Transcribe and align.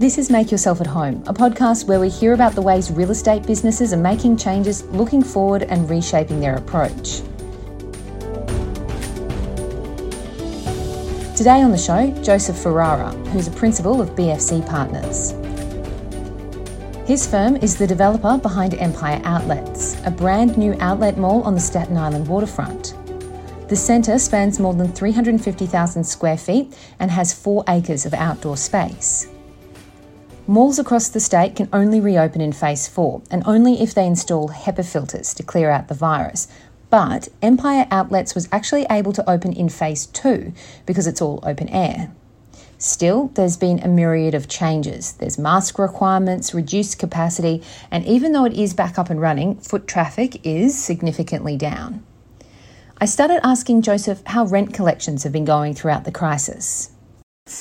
This 0.00 0.16
is 0.16 0.30
Make 0.30 0.50
Yourself 0.50 0.80
at 0.80 0.86
Home, 0.86 1.22
a 1.26 1.34
podcast 1.34 1.86
where 1.86 2.00
we 2.00 2.08
hear 2.08 2.32
about 2.32 2.54
the 2.54 2.62
ways 2.62 2.90
real 2.90 3.10
estate 3.10 3.46
businesses 3.46 3.92
are 3.92 3.98
making 3.98 4.38
changes, 4.38 4.82
looking 4.84 5.22
forward, 5.22 5.64
and 5.64 5.90
reshaping 5.90 6.40
their 6.40 6.56
approach. 6.56 7.18
Today 11.36 11.60
on 11.60 11.70
the 11.70 11.76
show, 11.76 12.10
Joseph 12.22 12.56
Ferrara, 12.56 13.10
who's 13.28 13.46
a 13.46 13.50
principal 13.50 14.00
of 14.00 14.08
BFC 14.12 14.66
Partners. 14.66 15.32
His 17.06 17.26
firm 17.26 17.56
is 17.56 17.76
the 17.76 17.86
developer 17.86 18.38
behind 18.38 18.72
Empire 18.76 19.20
Outlets, 19.24 20.00
a 20.06 20.10
brand 20.10 20.56
new 20.56 20.74
outlet 20.80 21.18
mall 21.18 21.42
on 21.42 21.52
the 21.52 21.60
Staten 21.60 21.98
Island 21.98 22.26
waterfront. 22.26 22.94
The 23.68 23.76
centre 23.76 24.18
spans 24.18 24.58
more 24.58 24.72
than 24.72 24.90
350,000 24.90 26.02
square 26.04 26.38
feet 26.38 26.74
and 26.98 27.10
has 27.10 27.34
four 27.34 27.64
acres 27.68 28.06
of 28.06 28.14
outdoor 28.14 28.56
space. 28.56 29.28
Malls 30.50 30.80
across 30.80 31.08
the 31.08 31.20
state 31.20 31.54
can 31.54 31.68
only 31.72 32.00
reopen 32.00 32.40
in 32.40 32.50
phase 32.50 32.88
four, 32.88 33.22
and 33.30 33.44
only 33.46 33.80
if 33.80 33.94
they 33.94 34.04
install 34.04 34.48
HEPA 34.48 34.84
filters 34.84 35.32
to 35.34 35.44
clear 35.44 35.70
out 35.70 35.86
the 35.86 35.94
virus. 35.94 36.48
But 36.90 37.28
Empire 37.40 37.86
Outlets 37.92 38.34
was 38.34 38.48
actually 38.50 38.84
able 38.90 39.12
to 39.12 39.30
open 39.30 39.52
in 39.52 39.68
phase 39.68 40.06
two 40.06 40.52
because 40.86 41.06
it's 41.06 41.22
all 41.22 41.38
open 41.44 41.68
air. 41.68 42.10
Still, 42.78 43.28
there's 43.34 43.56
been 43.56 43.78
a 43.78 43.86
myriad 43.86 44.34
of 44.34 44.48
changes. 44.48 45.12
There's 45.12 45.38
mask 45.38 45.78
requirements, 45.78 46.52
reduced 46.52 46.98
capacity, 46.98 47.62
and 47.88 48.04
even 48.04 48.32
though 48.32 48.44
it 48.44 48.54
is 48.54 48.74
back 48.74 48.98
up 48.98 49.08
and 49.08 49.20
running, 49.20 49.54
foot 49.58 49.86
traffic 49.86 50.44
is 50.44 50.76
significantly 50.76 51.56
down. 51.56 52.04
I 53.00 53.04
started 53.04 53.38
asking 53.46 53.82
Joseph 53.82 54.20
how 54.26 54.46
rent 54.46 54.74
collections 54.74 55.22
have 55.22 55.32
been 55.32 55.44
going 55.44 55.74
throughout 55.74 56.02
the 56.02 56.10
crisis. 56.10 56.90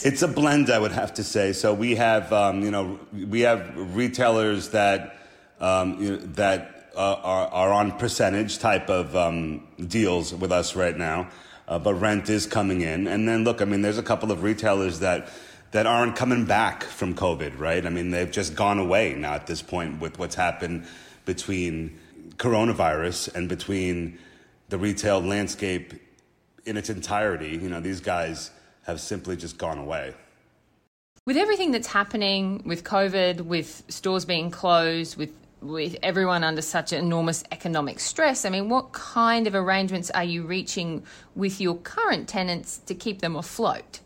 It's 0.02 0.22
a 0.22 0.28
blend, 0.28 0.70
I 0.70 0.80
would 0.80 0.92
have 0.92 1.14
to 1.16 1.24
say. 1.24 1.52
So 1.52 1.74
we 1.74 1.96
have, 1.96 2.32
um, 2.32 2.64
you 2.64 2.72
know, 2.72 3.00
we 3.12 3.42
have 3.42 3.96
retailers 3.96 4.70
that 4.70 5.18
um, 5.60 6.02
you 6.02 6.12
know, 6.12 6.18
that 6.18 6.92
are, 6.96 7.48
are 7.48 7.74
on 7.74 7.98
percentage 7.98 8.60
type 8.60 8.90
of 8.90 9.16
um, 9.16 9.68
deals 9.88 10.34
with 10.34 10.52
us 10.52 10.76
right 10.76 10.98
now, 10.98 11.30
uh, 11.68 11.80
but 11.80 11.96
rent 11.96 12.30
is 12.30 12.46
coming 12.46 12.82
in. 12.82 13.08
And 13.08 13.28
then 13.28 13.44
look, 13.44 13.62
I 13.62 13.66
mean, 13.66 13.82
there's 13.82 13.98
a 13.98 14.04
couple 14.04 14.32
of 14.32 14.44
retailers 14.44 15.00
that 15.00 15.30
that 15.72 15.86
aren't 15.86 16.16
coming 16.16 16.46
back 16.46 16.84
from 16.84 17.14
COVID, 17.14 17.60
right? 17.60 17.86
I 17.86 17.90
mean, 17.90 18.10
they've 18.10 18.32
just 18.32 18.56
gone 18.56 18.80
away 18.80 19.14
now 19.14 19.34
at 19.34 19.46
this 19.46 19.62
point 19.62 20.02
with 20.02 20.18
what's 20.18 20.34
happened 20.34 20.88
between 21.26 22.00
coronavirus 22.38 23.36
and 23.36 23.48
between 23.48 24.18
the 24.70 24.80
retail 24.80 25.20
landscape 25.22 25.94
in 26.66 26.76
its 26.76 26.90
entirety. 26.90 27.50
You 27.50 27.70
know, 27.70 27.82
these 27.82 28.00
guys 28.00 28.50
have 28.90 29.00
simply 29.00 29.36
just 29.38 29.58
gone 29.58 29.78
away. 29.78 30.14
With 31.26 31.38
everything 31.38 31.72
that's 31.72 31.88
happening 31.88 32.64
with 32.66 32.84
COVID, 32.84 33.42
with 33.42 33.84
stores 33.88 34.26
being 34.26 34.52
closed, 34.52 35.18
with 35.18 35.32
with 35.62 35.98
everyone 36.02 36.46
under 36.46 36.62
such 36.62 36.94
enormous 36.94 37.44
economic 37.52 38.00
stress, 38.00 38.46
I 38.46 38.50
mean, 38.50 38.70
what 38.70 38.94
kind 38.94 39.46
of 39.46 39.56
arrangements 39.56 40.10
are 40.12 40.24
you 40.24 40.44
reaching 40.44 41.04
with 41.36 41.60
your 41.60 41.76
current 41.76 42.30
tenants 42.30 42.78
to 42.86 42.96
keep 42.96 43.20
them 43.20 43.36
afloat? 43.36 44.00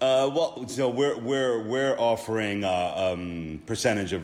Uh, 0.00 0.30
well, 0.34 0.68
so 0.68 0.90
we're 0.90 1.18
we're 1.18 1.62
we're 1.62 1.96
offering 1.98 2.64
a 2.64 3.12
um, 3.12 3.62
percentage 3.66 4.12
of 4.12 4.22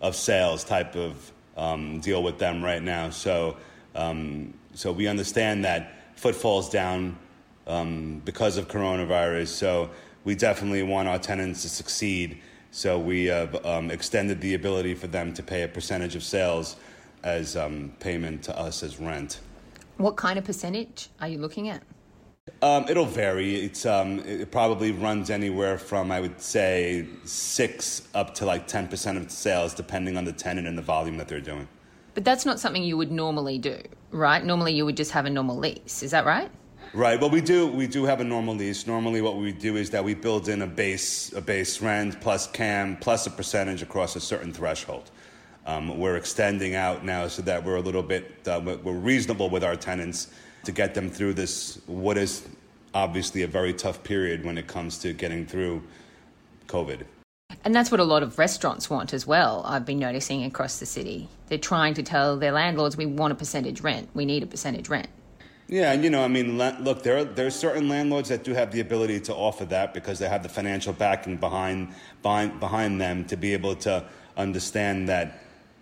of 0.00 0.16
sales 0.16 0.64
type 0.64 0.96
of 0.96 1.32
um, 1.56 2.00
deal 2.00 2.22
with 2.22 2.38
them 2.38 2.64
right 2.64 2.82
now. 2.82 3.10
So 3.10 3.56
um, 3.94 4.54
so 4.74 4.92
we 4.92 5.06
understand 5.06 5.64
that 5.66 6.16
footfall's 6.16 6.70
down 6.70 7.18
um, 7.70 8.20
because 8.24 8.56
of 8.56 8.68
coronavirus. 8.68 9.48
So 9.48 9.90
we 10.24 10.34
definitely 10.34 10.82
want 10.82 11.08
our 11.08 11.18
tenants 11.18 11.62
to 11.62 11.68
succeed. 11.68 12.38
So 12.70 12.98
we 12.98 13.24
have 13.26 13.64
um, 13.64 13.90
extended 13.90 14.40
the 14.40 14.54
ability 14.54 14.94
for 14.94 15.06
them 15.06 15.32
to 15.34 15.42
pay 15.42 15.62
a 15.62 15.68
percentage 15.68 16.14
of 16.14 16.22
sales 16.22 16.76
as 17.22 17.56
um, 17.56 17.92
payment 18.00 18.42
to 18.44 18.58
us 18.58 18.82
as 18.82 18.98
rent. 18.98 19.40
What 19.96 20.16
kind 20.16 20.38
of 20.38 20.44
percentage 20.44 21.08
are 21.20 21.28
you 21.28 21.38
looking 21.38 21.68
at? 21.68 21.82
Um, 22.62 22.86
it'll 22.88 23.04
vary. 23.06 23.56
It's 23.56 23.86
um, 23.86 24.20
it 24.20 24.50
probably 24.50 24.92
runs 24.92 25.30
anywhere 25.30 25.78
from 25.78 26.10
I 26.10 26.20
would 26.20 26.40
say 26.40 27.06
six 27.24 28.08
up 28.14 28.34
to 28.36 28.46
like 28.46 28.66
ten 28.66 28.88
percent 28.88 29.18
of 29.18 29.30
sales, 29.30 29.74
depending 29.74 30.16
on 30.16 30.24
the 30.24 30.32
tenant 30.32 30.66
and 30.66 30.76
the 30.76 30.82
volume 30.82 31.16
that 31.18 31.28
they're 31.28 31.40
doing. 31.40 31.68
But 32.14 32.24
that's 32.24 32.44
not 32.44 32.58
something 32.58 32.82
you 32.82 32.96
would 32.96 33.12
normally 33.12 33.58
do, 33.58 33.80
right? 34.10 34.44
Normally, 34.44 34.72
you 34.74 34.84
would 34.84 34.96
just 34.96 35.12
have 35.12 35.26
a 35.26 35.30
normal 35.30 35.56
lease. 35.56 36.02
Is 36.02 36.10
that 36.10 36.26
right? 36.26 36.50
Right. 36.92 37.20
Well, 37.20 37.30
we 37.30 37.40
do 37.40 37.68
we 37.68 37.86
do 37.86 38.04
have 38.04 38.20
a 38.20 38.24
normal 38.24 38.56
lease. 38.56 38.84
Normally, 38.84 39.20
what 39.20 39.36
we 39.36 39.52
do 39.52 39.76
is 39.76 39.90
that 39.90 40.02
we 40.02 40.14
build 40.14 40.48
in 40.48 40.62
a 40.62 40.66
base 40.66 41.32
a 41.32 41.40
base 41.40 41.80
rent 41.80 42.20
plus 42.20 42.48
CAM 42.48 42.96
plus 42.96 43.28
a 43.28 43.30
percentage 43.30 43.80
across 43.80 44.16
a 44.16 44.20
certain 44.20 44.52
threshold. 44.52 45.12
Um, 45.66 45.98
we're 45.98 46.16
extending 46.16 46.74
out 46.74 47.04
now 47.04 47.28
so 47.28 47.42
that 47.42 47.62
we're 47.62 47.76
a 47.76 47.80
little 47.80 48.02
bit 48.02 48.48
uh, 48.48 48.60
we're 48.82 48.92
reasonable 48.92 49.50
with 49.50 49.62
our 49.62 49.76
tenants 49.76 50.28
to 50.64 50.72
get 50.72 50.94
them 50.94 51.08
through 51.08 51.34
this 51.34 51.80
what 51.86 52.18
is 52.18 52.48
obviously 52.92 53.42
a 53.42 53.46
very 53.46 53.72
tough 53.72 54.02
period 54.02 54.44
when 54.44 54.58
it 54.58 54.66
comes 54.66 54.98
to 54.98 55.12
getting 55.12 55.46
through 55.46 55.80
COVID. 56.66 57.04
And 57.64 57.72
that's 57.72 57.92
what 57.92 58.00
a 58.00 58.04
lot 58.04 58.24
of 58.24 58.36
restaurants 58.36 58.90
want 58.90 59.14
as 59.14 59.28
well. 59.28 59.62
I've 59.64 59.84
been 59.84 60.00
noticing 60.00 60.42
across 60.44 60.80
the 60.80 60.86
city. 60.86 61.28
They're 61.48 61.58
trying 61.58 61.94
to 61.94 62.02
tell 62.02 62.36
their 62.36 62.52
landlords, 62.52 62.96
we 62.96 63.06
want 63.06 63.32
a 63.32 63.36
percentage 63.36 63.80
rent. 63.80 64.08
We 64.12 64.24
need 64.24 64.42
a 64.42 64.46
percentage 64.46 64.88
rent. 64.88 65.08
Yeah, 65.70 65.92
and 65.92 66.02
you 66.02 66.10
know, 66.10 66.24
I 66.24 66.26
mean, 66.26 66.58
look, 66.58 67.04
there 67.04 67.18
are, 67.18 67.24
there 67.24 67.46
are 67.46 67.50
certain 67.50 67.88
landlords 67.88 68.28
that 68.30 68.42
do 68.42 68.52
have 68.54 68.72
the 68.72 68.80
ability 68.80 69.20
to 69.20 69.34
offer 69.36 69.64
that 69.66 69.94
because 69.94 70.18
they 70.18 70.28
have 70.28 70.42
the 70.42 70.48
financial 70.48 70.92
backing 70.92 71.36
behind, 71.36 71.94
behind, 72.22 72.58
behind 72.58 73.00
them 73.00 73.24
to 73.26 73.36
be 73.36 73.52
able 73.52 73.76
to 73.76 74.04
understand 74.36 75.08
that 75.08 75.38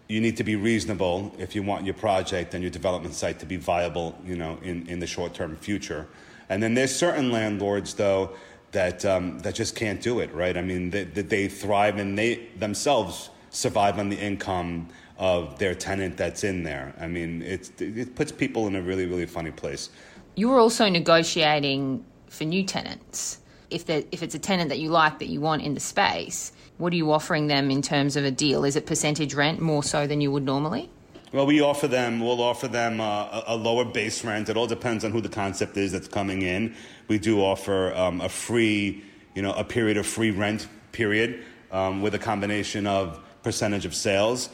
you 0.07 0.21
need 0.21 0.37
to 0.37 0.45
be 0.45 0.57
reasonable 0.57 1.35
if 1.39 1.55
you 1.55 1.63
want 1.63 1.87
your 1.87 1.95
project 1.95 2.53
and 2.53 2.63
your 2.63 2.71
development 2.71 3.15
site 3.15 3.39
to 3.39 3.47
be 3.47 3.57
viable, 3.57 4.15
you 4.27 4.37
know, 4.37 4.59
in, 4.63 4.87
in 4.89 5.01
the 5.01 5.07
short 5.07 5.33
term 5.33 5.57
future. 5.57 6.07
And 6.51 6.63
then 6.63 6.75
there's 6.75 6.95
certain 6.95 7.33
landlords, 7.33 7.95
though, 7.95 8.33
that, 8.73 9.07
um, 9.07 9.39
that 9.39 9.55
just 9.55 9.75
can't 9.75 10.03
do 10.03 10.21
it, 10.21 10.31
right? 10.35 10.59
I 10.59 10.61
mean, 10.61 10.91
that 10.91 11.15
they, 11.15 11.23
they 11.23 11.49
thrive 11.49 11.97
and 11.97 12.19
they 12.19 12.49
themselves 12.59 13.31
survive 13.49 13.99
on 13.99 14.11
the 14.11 14.19
income 14.19 14.91
of 15.19 15.59
their 15.59 15.75
tenant 15.75 16.17
that's 16.17 16.45
in 16.45 16.63
there. 16.63 16.95
I 17.01 17.09
mean, 17.09 17.43
it's, 17.43 17.73
it 17.81 18.15
puts 18.15 18.31
people 18.31 18.67
in 18.69 18.77
a 18.77 18.83
really, 18.83 19.07
really 19.07 19.27
funny 19.27 19.51
place. 19.51 19.91
You 20.37 20.49
were 20.49 20.59
also 20.59 20.89
negotiating 20.89 22.05
for 22.29 22.45
new 22.45 22.63
tenants. 22.63 23.41
If, 23.71 23.91
if 23.91 24.23
it's 24.23 24.35
a 24.35 24.39
tenant 24.39 24.69
that 24.71 24.79
you 24.79 24.91
like 24.91 25.19
that 25.19 25.29
you 25.29 25.41
want 25.41 25.63
in 25.63 25.75
the 25.75 25.81
space, 25.81 26.53
what 26.79 26.93
are 26.93 26.97
you 26.97 27.13
offering 27.13 27.49
them 27.49 27.71
in 27.71 27.83
terms 27.83 28.17
of 28.17 28.25
a 28.25 28.31
deal? 28.31 28.65
Is 28.65 28.77
it 28.77 28.87
percentage 28.87 29.35
rent 29.35 29.61
more 29.61 29.83
so 29.83 30.07
than 30.07 30.21
you 30.21 30.31
would 30.31 30.45
normally? 30.45 30.89
Well, 31.33 31.45
we 31.45 31.61
offer 31.61 31.89
them. 31.89 32.21
We'll 32.21 32.41
offer 32.41 32.69
them 32.69 33.01
uh, 33.01 33.43
a, 33.47 33.57
lower 33.57 33.85
base 33.85 34.25
rent. 34.25 34.49
It 34.49 34.57
all 34.57 34.67
depends 34.67 35.05
on 35.05 35.11
who 35.11 35.21
the 35.21 35.29
concept 35.29 35.77
is 35.77 35.93
that's 35.93 36.09
coming 36.09 36.43
in. 36.43 36.75
We 37.09 37.19
do 37.19 37.43
offer 37.43 37.93
um, 37.95 38.23
a 38.23 38.29
free, 38.31 39.05
you 39.35 39.43
know, 39.43 39.53
a 39.53 39.65
period 39.65 39.99
of 39.99 40.07
free 40.07 40.31
rent 40.31 40.69
period 40.93 41.45
um, 41.71 42.01
with 42.01 42.15
a 42.15 42.19
combination 42.19 42.87
of 42.87 43.21
percentage 43.43 43.85
of 43.85 43.95
sales. 43.95 44.49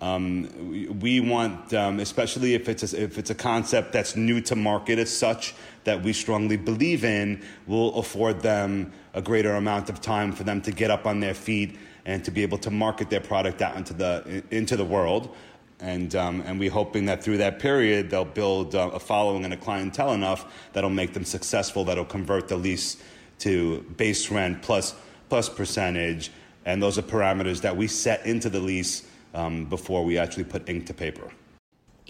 Um, 0.00 0.98
we 0.98 1.20
want, 1.20 1.74
um, 1.74 2.00
especially 2.00 2.54
if 2.54 2.68
it's 2.68 2.92
a, 2.92 3.02
if 3.02 3.18
it's 3.18 3.30
a 3.30 3.34
concept 3.34 3.92
that's 3.92 4.16
new 4.16 4.40
to 4.42 4.56
market 4.56 4.98
as 4.98 5.14
such 5.14 5.54
that 5.84 6.02
we 6.02 6.12
strongly 6.12 6.56
believe 6.56 7.04
in, 7.04 7.42
will 7.66 7.94
afford 7.98 8.40
them 8.40 8.92
a 9.12 9.20
greater 9.20 9.54
amount 9.54 9.90
of 9.90 10.00
time 10.00 10.32
for 10.32 10.44
them 10.44 10.62
to 10.62 10.72
get 10.72 10.90
up 10.90 11.06
on 11.06 11.20
their 11.20 11.34
feet 11.34 11.76
and 12.06 12.24
to 12.24 12.30
be 12.30 12.42
able 12.42 12.58
to 12.58 12.70
market 12.70 13.10
their 13.10 13.20
product 13.20 13.60
out 13.60 13.76
into 13.76 13.92
the 13.92 14.42
into 14.50 14.76
the 14.76 14.84
world. 14.84 15.34
And 15.80 16.14
um, 16.14 16.42
and 16.46 16.58
we're 16.58 16.70
hoping 16.70 17.06
that 17.06 17.22
through 17.22 17.38
that 17.38 17.58
period 17.58 18.10
they'll 18.10 18.24
build 18.24 18.74
uh, 18.74 18.90
a 18.94 19.00
following 19.00 19.44
and 19.44 19.52
a 19.52 19.56
clientele 19.56 20.12
enough 20.12 20.50
that'll 20.72 20.90
make 20.90 21.12
them 21.12 21.24
successful. 21.24 21.84
That'll 21.84 22.04
convert 22.06 22.48
the 22.48 22.56
lease 22.56 22.96
to 23.40 23.80
base 23.96 24.30
rent 24.30 24.62
plus 24.62 24.94
plus 25.28 25.48
percentage. 25.48 26.30
And 26.64 26.82
those 26.82 26.98
are 26.98 27.02
parameters 27.02 27.62
that 27.62 27.76
we 27.76 27.86
set 27.86 28.26
into 28.26 28.50
the 28.50 28.60
lease 28.60 29.06
um, 29.34 29.64
before 29.66 30.04
we 30.04 30.18
actually 30.18 30.44
put 30.44 30.68
ink 30.68 30.86
to 30.86 30.94
paper. 30.94 31.30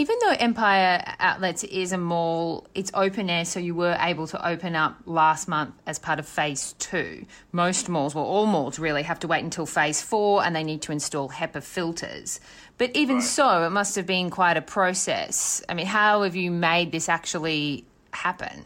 Even 0.00 0.16
though 0.22 0.30
Empire 0.30 1.04
Outlets 1.18 1.62
is 1.64 1.92
a 1.92 1.98
mall, 1.98 2.66
it's 2.74 2.90
open 2.94 3.28
air, 3.28 3.44
so 3.44 3.60
you 3.60 3.74
were 3.74 3.98
able 4.00 4.26
to 4.28 4.48
open 4.48 4.74
up 4.74 4.96
last 5.04 5.46
month 5.46 5.74
as 5.86 5.98
part 5.98 6.18
of 6.18 6.26
phase 6.26 6.74
two. 6.78 7.26
Most 7.52 7.86
malls, 7.86 8.14
well, 8.14 8.24
all 8.24 8.46
malls 8.46 8.78
really 8.78 9.02
have 9.02 9.18
to 9.18 9.28
wait 9.28 9.44
until 9.44 9.66
phase 9.66 10.00
four 10.00 10.42
and 10.42 10.56
they 10.56 10.64
need 10.64 10.80
to 10.82 10.92
install 10.92 11.28
HEPA 11.28 11.62
filters. 11.62 12.40
But 12.78 12.96
even 12.96 13.16
right. 13.16 13.24
so, 13.24 13.66
it 13.66 13.70
must 13.70 13.94
have 13.96 14.06
been 14.06 14.30
quite 14.30 14.56
a 14.56 14.62
process. 14.62 15.62
I 15.68 15.74
mean, 15.74 15.84
how 15.84 16.22
have 16.22 16.34
you 16.34 16.50
made 16.50 16.92
this 16.92 17.10
actually 17.10 17.84
happen? 18.14 18.64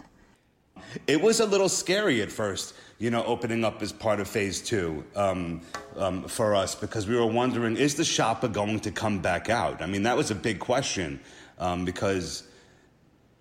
It 1.09 1.21
was 1.21 1.41
a 1.41 1.47
little 1.47 1.69
scary 1.69 2.23
at 2.23 2.31
first 2.31 2.75
you 2.99 3.11
know, 3.11 3.25
opening 3.25 3.65
up 3.65 3.83
as 3.83 3.93
part 3.93 4.21
of 4.21 4.29
phase 4.29 4.61
two 4.61 5.05
um, 5.17 5.61
um, 5.97 6.25
for 6.25 6.55
us 6.55 6.75
because 6.75 7.07
we 7.07 7.17
were 7.17 7.27
wondering, 7.27 7.77
is 7.77 7.95
the 7.95 8.05
shopper 8.05 8.49
going 8.49 8.81
to 8.81 8.91
come 8.91 9.21
back 9.21 9.51
out? 9.51 9.83
I 9.83 9.87
mean, 9.87 10.05
that 10.05 10.17
was 10.17 10.31
a 10.31 10.35
big 10.35 10.59
question 10.59 11.21
um, 11.59 11.85
because, 11.85 12.45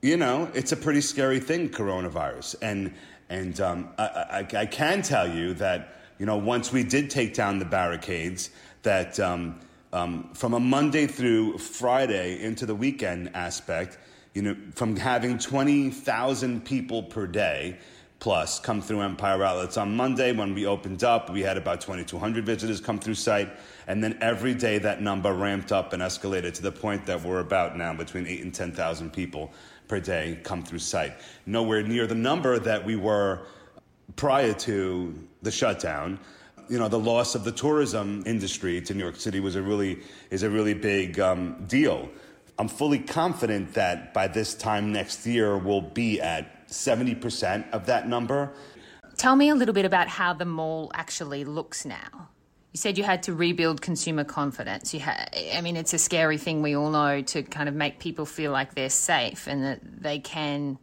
you 0.02 0.18
know, 0.18 0.50
it's 0.54 0.72
a 0.72 0.78
pretty 0.78 1.02
scary 1.02 1.40
thing, 1.40 1.70
coronavirus. 1.70 2.56
And, 2.62 2.94
and 3.30 3.60
um, 3.62 3.90
I, 3.98 4.04
I, 4.04 4.48
I, 4.62 4.66
can 4.66 5.02
tell 5.02 5.28
you 5.30 5.54
that 5.56 5.96
you 6.20 6.26
know, 6.26 6.38
once 6.38 6.72
we 6.72 6.84
did 6.84 7.10
take 7.10 7.34
down 7.34 7.60
the 7.60 7.66
barricades, 7.66 8.50
that 8.84 9.20
um, 9.20 9.60
um, 9.92 10.30
from 10.34 10.54
a 10.54 10.60
Monday 10.60 11.08
through 11.08 11.58
Friday 11.58 12.42
into 12.42 12.66
the 12.66 12.76
weekend 12.76 13.36
aspect, 13.36 13.98
you 14.34 14.42
know, 14.42 14.56
from 14.74 14.96
having 14.96 15.38
20,000 15.38 16.66
people 16.66 17.04
per 17.04 17.28
day 17.28 17.78
plus 18.24 18.58
come 18.58 18.82
through 18.82 19.02
Empire 19.02 19.44
Outlets. 19.44 19.76
On 19.76 19.98
Monday, 19.98 20.32
when 20.32 20.54
we 20.54 20.66
opened 20.66 21.04
up, 21.04 21.30
we 21.30 21.42
had 21.42 21.58
about 21.58 21.82
2,200 21.82 22.46
visitors 22.46 22.80
come 22.80 22.98
through 22.98 23.16
site. 23.16 23.50
And 23.86 24.02
then 24.02 24.18
every 24.22 24.54
day 24.54 24.78
that 24.78 25.02
number 25.02 25.34
ramped 25.34 25.74
up 25.74 25.92
and 25.92 26.02
escalated 26.02 26.54
to 26.54 26.62
the 26.62 26.72
point 26.72 27.06
that 27.08 27.22
we're 27.22 27.42
about 27.42 27.78
now 27.78 27.94
between 27.94 28.26
8 28.26 28.44
and 28.44 28.54
10,000 28.54 29.12
people 29.12 29.52
per 29.90 30.00
day 30.00 30.40
come 30.42 30.64
through 30.64 30.80
site. 30.80 31.16
Nowhere 31.46 31.84
near 31.84 32.08
the 32.08 32.16
number 32.16 32.58
that 32.60 32.86
we 32.86 32.96
were 32.96 33.42
prior 34.16 34.54
to 34.54 35.28
the 35.42 35.52
shutdown. 35.52 36.18
You 36.70 36.80
know, 36.80 36.88
the 36.88 37.00
loss 37.00 37.36
of 37.36 37.44
the 37.44 37.52
tourism 37.52 38.24
industry 38.26 38.80
to 38.80 38.94
New 38.94 39.04
York 39.04 39.18
City 39.18 39.42
was 39.42 39.58
a 39.58 39.62
really, 39.62 40.00
is 40.32 40.44
a 40.44 40.50
really 40.50 40.74
big 40.74 41.20
um, 41.20 41.66
deal. 41.68 42.10
I'm 42.58 42.70
fully 42.70 43.00
confident 43.00 43.74
that 43.74 44.14
by 44.14 44.28
this 44.28 44.54
time 44.54 44.94
next 44.94 45.26
year, 45.28 45.58
we'll 45.58 45.82
be 45.82 46.22
at 46.22 46.63
70% 46.74 47.72
of 47.72 47.86
that 47.86 48.08
number. 48.08 48.52
Tell 49.18 49.36
me 49.36 49.50
a 49.50 49.56
little 49.56 49.74
bit 49.74 49.86
about 49.86 50.08
how 50.08 50.34
the 50.34 50.46
mall 50.46 50.92
actually 50.94 51.46
looks 51.46 51.86
now. 51.86 52.30
You 52.74 52.80
said 52.80 52.98
you 52.98 53.04
had 53.04 53.22
to 53.24 53.34
rebuild 53.34 53.82
consumer 53.82 54.24
confidence. 54.24 54.94
You 54.94 55.02
ha- 55.02 55.28
I 55.56 55.62
mean, 55.62 55.76
it's 55.78 55.94
a 55.94 56.00
scary 56.00 56.40
thing 56.40 56.64
we 56.64 56.76
all 56.76 56.90
know 56.90 57.22
to 57.22 57.44
kind 57.44 57.70
of 57.70 57.76
make 57.76 58.00
people 58.00 58.26
feel 58.26 58.52
like 58.52 58.74
they're 58.74 58.90
safe 58.90 59.48
and 59.48 59.64
that 59.64 59.80
they 60.02 60.18
can 60.18 60.80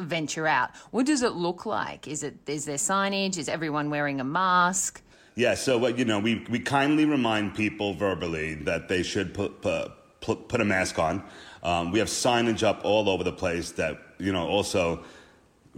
venture 0.00 0.48
out. 0.48 0.70
What 0.90 1.06
does 1.06 1.22
it 1.22 1.32
look 1.34 1.64
like? 1.64 2.08
Is 2.08 2.24
it 2.24 2.36
is 2.48 2.64
there 2.64 2.76
signage? 2.76 3.38
Is 3.38 3.48
everyone 3.48 3.90
wearing 3.90 4.20
a 4.20 4.24
mask? 4.24 5.00
Yeah, 5.36 5.54
so 5.54 5.86
you 5.86 6.04
know, 6.04 6.18
we 6.18 6.44
we 6.50 6.58
kindly 6.58 7.04
remind 7.04 7.54
people 7.54 7.94
verbally 7.94 8.54
that 8.54 8.88
they 8.88 9.04
should 9.04 9.32
put 9.32 9.62
put, 9.62 10.48
put 10.48 10.60
a 10.60 10.64
mask 10.64 10.98
on. 10.98 11.22
Um, 11.62 11.92
we 11.92 12.00
have 12.00 12.08
signage 12.08 12.64
up 12.64 12.80
all 12.84 13.08
over 13.08 13.22
the 13.22 13.32
place 13.32 13.70
that 13.72 14.00
you 14.18 14.32
know 14.32 14.48
also 14.48 15.04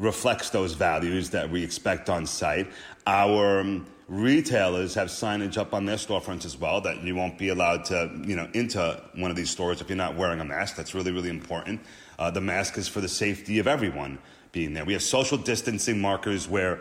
reflects 0.00 0.49
those 0.50 0.73
values 0.73 1.31
that 1.31 1.49
we 1.50 1.62
expect 1.62 2.08
on 2.08 2.26
site. 2.26 2.67
Our 3.06 3.61
um, 3.61 3.87
retailers 4.08 4.94
have 4.94 5.08
signage 5.08 5.58
up 5.58 5.75
on 5.75 5.85
their 5.85 5.97
storefronts 5.97 6.47
as 6.47 6.56
well 6.56 6.81
that 6.81 7.02
you 7.05 7.14
won't 7.14 7.37
be 7.37 7.50
allowed 7.50 7.85
to, 7.87 8.11
you 8.25 8.35
know, 8.35 8.49
into 8.55 9.00
one 9.14 9.31
of 9.31 9.37
these 9.37 9.50
stores 9.50 9.81
if 9.81 9.88
you're 9.88 9.97
not 9.97 10.17
wearing 10.17 10.41
a 10.41 10.44
mask. 10.44 10.75
That's 10.75 10.94
really, 10.94 11.12
really 11.12 11.29
important. 11.29 11.81
Uh, 12.19 12.31
the 12.31 12.41
mask 12.41 12.79
is 12.79 12.88
for 12.88 13.02
the 13.02 13.08
safety 13.08 13.58
of 13.58 13.69
everyone 13.69 14.19
being 14.52 14.73
there. 14.73 14.87
We 14.87 14.94
have 14.94 15.02
social 15.02 15.37
distancing 15.37 16.00
markers 16.00 16.49
where, 16.49 16.81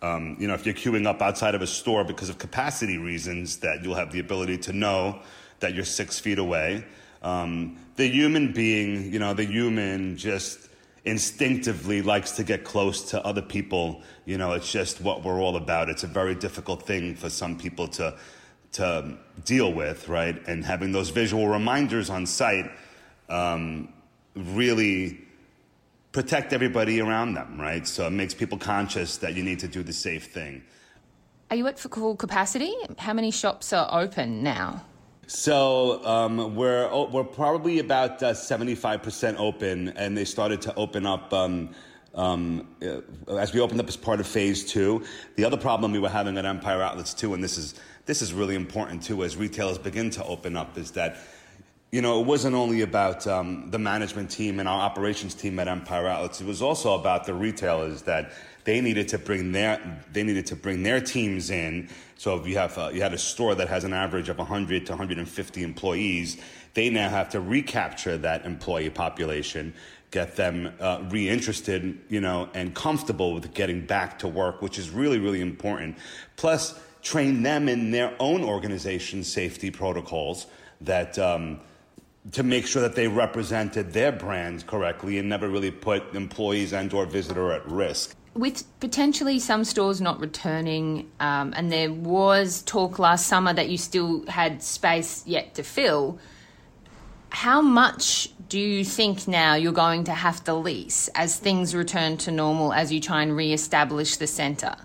um, 0.00 0.36
you 0.40 0.48
know, 0.48 0.54
if 0.54 0.64
you're 0.64 0.74
queuing 0.74 1.06
up 1.06 1.20
outside 1.20 1.54
of 1.54 1.60
a 1.60 1.66
store 1.66 2.02
because 2.02 2.30
of 2.30 2.38
capacity 2.38 2.96
reasons, 2.96 3.58
that 3.58 3.84
you'll 3.84 3.94
have 3.94 4.10
the 4.10 4.20
ability 4.20 4.58
to 4.58 4.72
know 4.72 5.20
that 5.60 5.74
you're 5.74 5.84
six 5.84 6.18
feet 6.18 6.38
away. 6.38 6.84
Um, 7.22 7.78
the 7.96 8.06
human 8.06 8.52
being, 8.52 9.12
you 9.12 9.18
know, 9.18 9.34
the 9.34 9.44
human 9.44 10.16
just 10.16 10.68
instinctively 11.04 12.00
likes 12.02 12.32
to 12.32 12.44
get 12.44 12.64
close 12.64 13.10
to 13.10 13.24
other 13.24 13.42
people. 13.42 14.02
You 14.24 14.38
know, 14.38 14.52
it's 14.52 14.70
just 14.70 15.00
what 15.00 15.22
we're 15.22 15.40
all 15.40 15.56
about. 15.56 15.88
It's 15.88 16.02
a 16.02 16.06
very 16.08 16.34
difficult 16.34 16.86
thing 16.86 17.14
for 17.14 17.30
some 17.30 17.58
people 17.58 17.88
to 17.88 18.16
to 18.72 19.16
deal 19.44 19.72
with, 19.72 20.08
right? 20.08 20.36
And 20.48 20.64
having 20.64 20.90
those 20.90 21.10
visual 21.10 21.46
reminders 21.46 22.10
on 22.10 22.26
site 22.26 22.68
um, 23.28 23.92
really 24.34 25.20
protect 26.10 26.52
everybody 26.52 27.00
around 27.00 27.34
them, 27.34 27.60
right? 27.60 27.86
So 27.86 28.06
it 28.08 28.10
makes 28.10 28.34
people 28.34 28.58
conscious 28.58 29.16
that 29.18 29.34
you 29.34 29.44
need 29.44 29.60
to 29.60 29.68
do 29.68 29.82
the 29.84 29.92
safe 29.92 30.26
thing. 30.26 30.62
Are 31.50 31.56
you 31.56 31.66
at 31.68 31.78
full 31.78 32.16
capacity? 32.16 32.74
How 32.98 33.12
many 33.12 33.30
shops 33.30 33.72
are 33.72 33.88
open 33.92 34.42
now? 34.42 34.82
So 35.26 36.04
um, 36.04 36.54
we're 36.54 36.88
oh, 36.90 37.08
we're 37.08 37.24
probably 37.24 37.78
about 37.78 38.22
uh, 38.22 38.34
seventy 38.34 38.74
five 38.74 39.02
percent 39.02 39.38
open, 39.38 39.88
and 39.90 40.16
they 40.16 40.24
started 40.24 40.60
to 40.62 40.74
open 40.74 41.06
up. 41.06 41.32
Um, 41.32 41.70
um, 42.14 42.68
uh, 42.80 43.36
as 43.36 43.52
we 43.52 43.60
opened 43.60 43.80
up 43.80 43.88
as 43.88 43.96
part 43.96 44.20
of 44.20 44.26
phase 44.26 44.64
two, 44.64 45.02
the 45.34 45.44
other 45.44 45.56
problem 45.56 45.90
we 45.90 45.98
were 45.98 46.08
having 46.08 46.38
at 46.38 46.44
Empire 46.44 46.80
Outlets 46.80 47.12
too, 47.12 47.34
and 47.34 47.42
this 47.42 47.58
is 47.58 47.74
this 48.06 48.22
is 48.22 48.32
really 48.32 48.54
important 48.54 49.02
too, 49.02 49.24
as 49.24 49.36
retailers 49.36 49.78
begin 49.78 50.10
to 50.10 50.24
open 50.24 50.56
up, 50.56 50.76
is 50.78 50.90
that 50.92 51.16
you 51.94 52.02
know 52.02 52.20
it 52.20 52.26
wasn't 52.26 52.56
only 52.56 52.80
about 52.80 53.24
um, 53.28 53.70
the 53.70 53.78
management 53.78 54.28
team 54.28 54.58
and 54.58 54.68
our 54.68 54.80
operations 54.80 55.32
team 55.32 55.60
at 55.60 55.68
Empire 55.68 56.08
Outlets; 56.08 56.40
it 56.40 56.44
was 56.44 56.60
also 56.60 56.96
about 56.96 57.24
the 57.24 57.32
retailers 57.32 58.02
that 58.02 58.32
they 58.64 58.80
needed 58.80 59.06
to 59.06 59.16
bring 59.16 59.52
their 59.52 60.02
they 60.12 60.24
needed 60.24 60.44
to 60.46 60.56
bring 60.56 60.82
their 60.82 61.00
teams 61.00 61.50
in. 61.50 61.88
So 62.16 62.36
if 62.36 62.48
you 62.48 62.58
have 62.58 62.76
a, 62.78 62.90
you 62.92 63.00
had 63.00 63.14
a 63.14 63.18
store 63.18 63.54
that 63.54 63.68
has 63.68 63.84
an 63.84 63.92
average 63.92 64.28
of 64.28 64.38
100 64.38 64.86
to 64.86 64.92
150 64.92 65.62
employees, 65.62 66.36
they 66.74 66.90
now 66.90 67.08
have 67.08 67.28
to 67.28 67.40
recapture 67.40 68.18
that 68.18 68.44
employee 68.44 68.90
population, 68.90 69.72
get 70.10 70.34
them 70.34 70.74
uh, 70.80 71.00
reinterested, 71.10 71.96
you 72.08 72.20
know, 72.20 72.48
and 72.54 72.74
comfortable 72.74 73.34
with 73.34 73.54
getting 73.54 73.86
back 73.86 74.18
to 74.18 74.26
work, 74.26 74.60
which 74.60 74.80
is 74.80 74.90
really 74.90 75.20
really 75.20 75.40
important. 75.40 75.96
Plus, 76.34 76.76
train 77.02 77.44
them 77.44 77.68
in 77.68 77.92
their 77.92 78.16
own 78.18 78.42
organization 78.42 79.22
safety 79.22 79.70
protocols 79.70 80.48
that. 80.80 81.16
Um, 81.20 81.60
to 82.32 82.42
make 82.42 82.66
sure 82.66 82.82
that 82.82 82.94
they 82.94 83.08
represented 83.08 83.92
their 83.92 84.12
brand 84.12 84.66
correctly 84.66 85.18
and 85.18 85.28
never 85.28 85.48
really 85.48 85.70
put 85.70 86.14
employees 86.14 86.72
and 86.72 86.92
or 86.92 87.06
visitor 87.06 87.52
at 87.52 87.66
risk 87.68 88.16
with 88.34 88.64
potentially 88.80 89.38
some 89.38 89.64
stores 89.64 90.00
not 90.00 90.20
returning, 90.20 91.08
um, 91.20 91.54
and 91.56 91.70
there 91.70 91.92
was 91.92 92.62
talk 92.62 92.98
last 92.98 93.26
summer 93.26 93.52
that 93.52 93.68
you 93.68 93.78
still 93.78 94.26
had 94.26 94.62
space 94.62 95.24
yet 95.26 95.54
to 95.54 95.62
fill, 95.62 96.18
how 97.30 97.60
much 97.60 98.30
do 98.48 98.58
you 98.58 98.84
think 98.84 99.26
now 99.26 99.54
you're 99.54 99.72
going 99.72 100.04
to 100.04 100.12
have 100.12 100.42
to 100.44 100.54
lease 100.54 101.08
as 101.14 101.36
things 101.36 101.74
return 101.74 102.16
to 102.16 102.30
normal 102.30 102.72
as 102.72 102.92
you 102.92 103.00
try 103.00 103.22
and 103.22 103.36
re-establish 103.36 104.16
the 104.16 104.26
centre? 104.26 104.76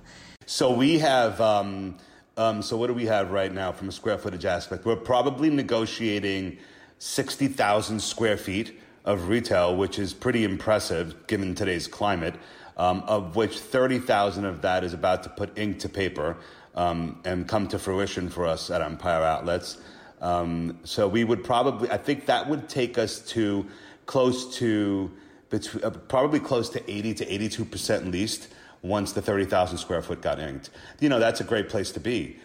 So 0.46 0.72
we 0.72 1.00
have. 1.00 1.40
Um, 1.42 1.98
um, 2.38 2.62
so 2.62 2.78
what 2.78 2.88
do 2.88 2.94
we 2.94 3.06
have 3.06 3.32
right 3.32 3.54
now 3.54 3.72
from 3.72 3.90
a 3.90 3.92
square 3.92 4.18
footage 4.18 4.46
aspect? 4.46 4.86
We're 4.86 4.96
probably 4.96 5.50
negotiating 5.50 6.58
sixty 7.00 7.48
thousand 7.48 8.00
square 8.00 8.38
feet 8.38 8.80
of 9.06 9.28
retail, 9.28 9.76
which 9.76 9.98
is 9.98 10.14
pretty 10.14 10.44
impressive 10.44 11.26
given 11.26 11.56
today's 11.56 11.88
climate 11.88 12.36
um, 12.80 13.04
of 13.08 13.36
which 13.36 13.60
30,000 13.60 14.46
of 14.46 14.62
that 14.62 14.84
is 14.84 14.94
about 14.94 15.22
to 15.24 15.30
put 15.30 15.56
ink 15.58 15.80
to 15.80 15.90
paper 15.90 16.38
um, 16.76 17.20
and 17.26 17.48
come 17.48 17.68
to 17.68 17.78
fruition 17.78 18.30
for 18.30 18.46
us 18.46 18.72
at 18.72 18.82
Empire 18.82 19.22
Outlets. 19.22 19.78
Um, 20.22 20.80
so 20.86 21.08
we 21.08 21.26
would 21.26 21.44
probably, 21.44 21.92
I 21.92 21.98
think 21.98 22.26
that 22.28 22.48
would 22.48 22.70
take 22.70 22.98
us 22.98 23.20
to 23.32 23.66
close 24.06 24.56
to, 24.58 25.12
between, 25.50 25.84
uh, 25.84 25.90
probably 25.90 26.40
close 26.40 26.70
to 26.70 26.92
80 26.92 27.14
to 27.16 27.26
82% 27.26 28.12
leased 28.12 28.48
once 28.82 29.12
the 29.12 29.22
30,000 29.22 29.78
square 29.78 30.02
foot 30.02 30.22
got 30.22 30.40
inked. 30.40 30.70
You 31.02 31.10
know, 31.10 31.20
that's 31.20 31.42
a 31.42 31.44
great 31.44 31.68
place 31.68 31.92
to 31.92 32.00
be. 32.00 32.40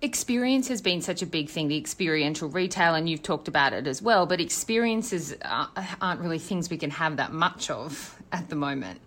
Experience 0.00 0.68
has 0.68 0.80
been 0.80 1.02
such 1.02 1.22
a 1.22 1.26
big 1.26 1.48
thing, 1.48 1.68
the 1.68 1.76
experiential 1.76 2.48
retail, 2.48 2.94
and 2.94 3.08
you've 3.08 3.22
talked 3.22 3.48
about 3.48 3.72
it 3.72 3.86
as 3.86 4.00
well, 4.00 4.26
but 4.26 4.40
experiences 4.40 5.34
aren't 6.00 6.20
really 6.20 6.38
things 6.38 6.70
we 6.70 6.76
can 6.76 6.90
have 6.90 7.16
that 7.16 7.32
much 7.32 7.68
of 7.68 8.16
at 8.32 8.48
the 8.48 8.56
moment 8.56 9.00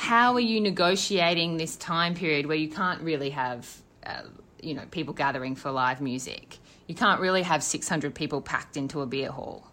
how 0.00 0.32
are 0.32 0.40
you 0.40 0.62
negotiating 0.62 1.58
this 1.58 1.76
time 1.76 2.14
period 2.14 2.46
where 2.46 2.56
you 2.56 2.68
can't 2.68 3.02
really 3.02 3.28
have, 3.28 3.68
uh, 4.06 4.22
you 4.62 4.72
know, 4.72 4.82
people 4.90 5.12
gathering 5.12 5.54
for 5.54 5.70
live 5.70 6.00
music? 6.00 6.56
You 6.86 6.94
can't 6.94 7.20
really 7.20 7.42
have 7.42 7.62
600 7.62 8.14
people 8.14 8.40
packed 8.40 8.78
into 8.78 9.02
a 9.02 9.06
beer 9.06 9.30
hall. 9.30 9.66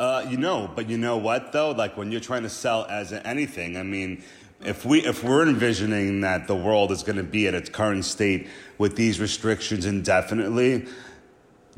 Uh, 0.00 0.26
you 0.28 0.36
know, 0.36 0.68
but 0.74 0.88
you 0.90 0.98
know 0.98 1.16
what 1.16 1.52
though? 1.52 1.70
Like 1.70 1.96
when 1.96 2.10
you're 2.10 2.20
trying 2.20 2.42
to 2.42 2.48
sell 2.48 2.84
as 2.90 3.12
anything, 3.12 3.76
I 3.76 3.84
mean, 3.84 4.24
if 4.64 4.84
we 4.84 5.00
if 5.00 5.22
we're 5.24 5.46
envisioning 5.46 6.20
that 6.22 6.46
the 6.46 6.56
world 6.56 6.92
is 6.92 7.02
going 7.02 7.16
to 7.16 7.22
be 7.22 7.46
at 7.48 7.54
its 7.54 7.68
current 7.68 8.04
state 8.04 8.48
with 8.78 8.96
these 8.96 9.20
restrictions 9.20 9.86
indefinitely, 9.86 10.86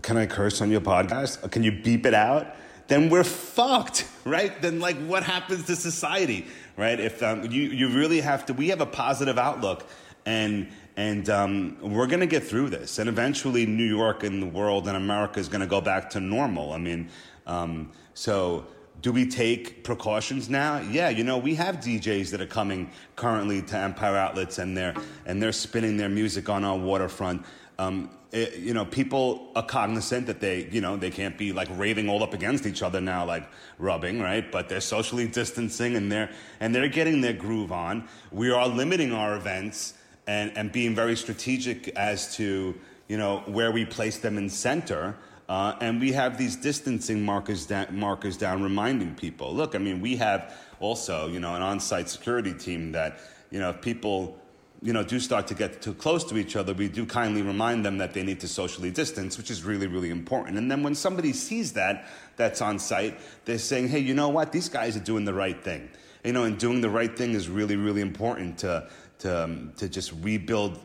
can 0.02 0.16
I 0.16 0.26
curse 0.26 0.60
on 0.60 0.70
your 0.70 0.80
podcast? 0.80 1.50
Can 1.50 1.62
you 1.62 1.72
beep 1.72 2.06
it 2.06 2.14
out? 2.14 2.54
Then 2.86 3.08
we're 3.08 3.24
fucked, 3.24 4.06
right? 4.24 4.60
Then 4.60 4.80
like 4.80 4.96
what 5.06 5.22
happens 5.22 5.64
to 5.64 5.76
society? 5.76 6.46
right? 6.76 6.98
If 6.98 7.22
um, 7.22 7.50
you 7.50 7.62
you 7.62 7.88
really 7.88 8.20
have 8.20 8.46
to, 8.46 8.54
we 8.54 8.68
have 8.68 8.80
a 8.80 8.86
positive 8.86 9.38
outlook, 9.38 9.86
and 10.26 10.68
and 10.96 11.28
um, 11.28 11.76
we're 11.80 12.06
going 12.06 12.20
to 12.20 12.26
get 12.26 12.44
through 12.44 12.70
this, 12.70 12.98
and 12.98 13.08
eventually 13.08 13.66
New 13.66 13.84
York 13.84 14.22
and 14.22 14.42
the 14.42 14.46
world 14.46 14.88
and 14.88 14.96
America 14.96 15.40
is 15.40 15.48
going 15.48 15.60
to 15.60 15.66
go 15.66 15.80
back 15.80 16.10
to 16.10 16.20
normal. 16.20 16.72
I 16.72 16.78
mean, 16.78 17.08
um, 17.46 17.92
so. 18.14 18.66
Do 19.04 19.12
we 19.12 19.26
take 19.26 19.84
precautions 19.84 20.48
now? 20.48 20.80
Yeah, 20.80 21.10
you 21.10 21.24
know 21.24 21.36
we 21.36 21.54
have 21.56 21.76
DJs 21.76 22.30
that 22.30 22.40
are 22.40 22.46
coming 22.46 22.90
currently 23.16 23.60
to 23.60 23.76
Empire 23.76 24.16
Outlets 24.16 24.56
and 24.56 24.74
they're 24.74 24.94
and 25.26 25.42
they're 25.42 25.52
spinning 25.52 25.98
their 25.98 26.08
music 26.08 26.48
on 26.48 26.64
our 26.64 26.78
waterfront. 26.78 27.44
Um, 27.78 28.08
it, 28.32 28.54
eh, 28.54 28.56
you 28.56 28.72
know, 28.72 28.86
people 28.86 29.52
are 29.56 29.62
cognizant 29.62 30.26
that 30.28 30.40
they, 30.40 30.70
you 30.72 30.80
know, 30.80 30.96
they 30.96 31.10
can't 31.10 31.36
be 31.36 31.52
like 31.52 31.68
raving 31.72 32.08
all 32.08 32.22
up 32.22 32.32
against 32.32 32.64
each 32.64 32.82
other 32.82 32.98
now, 32.98 33.26
like 33.26 33.46
rubbing, 33.78 34.22
right? 34.22 34.50
But 34.50 34.70
they're 34.70 34.80
socially 34.80 35.28
distancing 35.28 35.96
and 35.96 36.10
they're 36.10 36.30
and 36.58 36.74
they're 36.74 36.88
getting 36.88 37.20
their 37.20 37.34
groove 37.34 37.72
on. 37.72 38.08
We 38.32 38.52
are 38.52 38.66
limiting 38.66 39.12
our 39.12 39.36
events 39.36 39.92
and, 40.26 40.50
and 40.56 40.72
being 40.72 40.94
very 40.94 41.16
strategic 41.16 41.88
as 41.88 42.34
to 42.36 42.74
you 43.08 43.18
know 43.18 43.42
where 43.44 43.70
we 43.70 43.84
place 43.84 44.16
them 44.16 44.38
in 44.38 44.48
center. 44.48 45.14
Uh, 45.48 45.76
and 45.80 46.00
we 46.00 46.12
have 46.12 46.38
these 46.38 46.56
distancing 46.56 47.22
markers, 47.22 47.66
da- 47.66 47.90
markers 47.90 48.36
down, 48.36 48.62
reminding 48.62 49.14
people. 49.14 49.54
Look, 49.54 49.74
I 49.74 49.78
mean, 49.78 50.00
we 50.00 50.16
have 50.16 50.54
also, 50.80 51.28
you 51.28 51.40
know, 51.40 51.54
an 51.54 51.62
on-site 51.62 52.08
security 52.08 52.54
team 52.54 52.92
that, 52.92 53.18
you 53.50 53.58
know, 53.58 53.70
if 53.70 53.80
people 53.80 54.38
you 54.84 54.92
know, 54.92 55.02
do 55.02 55.18
start 55.18 55.46
to 55.46 55.54
get 55.54 55.80
too 55.80 55.94
close 55.94 56.24
to 56.24 56.36
each 56.36 56.56
other, 56.56 56.74
we 56.74 56.88
do 56.88 57.06
kindly 57.06 57.40
remind 57.40 57.86
them 57.86 57.96
that 57.96 58.12
they 58.12 58.22
need 58.22 58.38
to 58.40 58.46
socially 58.46 58.90
distance, 58.90 59.38
which 59.38 59.50
is 59.50 59.64
really, 59.64 59.86
really 59.86 60.10
important. 60.10 60.58
And 60.58 60.70
then 60.70 60.82
when 60.82 60.94
somebody 60.94 61.32
sees 61.32 61.72
that, 61.72 62.06
that's 62.36 62.60
on 62.60 62.78
site, 62.78 63.18
they're 63.46 63.56
saying, 63.56 63.88
hey, 63.88 64.00
you 64.00 64.12
know 64.12 64.28
what? 64.28 64.52
These 64.52 64.68
guys 64.68 64.94
are 64.94 65.00
doing 65.00 65.24
the 65.24 65.32
right 65.32 65.62
thing. 65.64 65.88
You 66.22 66.34
know, 66.34 66.44
and 66.44 66.58
doing 66.58 66.82
the 66.82 66.90
right 66.90 67.16
thing 67.16 67.32
is 67.32 67.48
really, 67.48 67.76
really 67.76 68.02
important 68.02 68.58
to, 68.58 68.90
to, 69.20 69.44
um, 69.44 69.72
to 69.78 69.88
just 69.88 70.12
rebuild 70.20 70.78